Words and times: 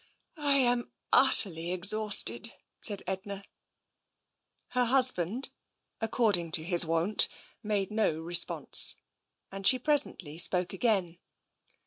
"I 0.35 0.57
am 0.57 0.91
utterly 1.13 1.71
exhausted," 1.71 2.51
said 2.81 3.03
Edna. 3.05 3.43
Her 4.69 4.85
husband, 4.85 5.51
according 6.01 6.53
to 6.53 6.63
his 6.63 6.83
wont, 6.83 7.27
made 7.61 7.91
no 7.91 8.19
re 8.19 8.33
sponse, 8.33 8.95
and 9.51 9.67
she 9.67 9.77
presently 9.77 10.39
spoke 10.39 10.73
again. 10.73 11.19